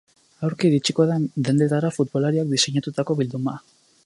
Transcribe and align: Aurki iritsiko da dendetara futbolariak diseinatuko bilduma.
Aurki 0.47 0.67
iritsiko 0.69 1.05
da 1.11 1.17
dendetara 1.49 1.93
futbolariak 1.99 2.53
diseinatuko 2.57 3.23
bilduma. 3.23 3.59